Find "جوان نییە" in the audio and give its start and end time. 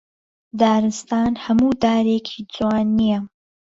2.53-3.19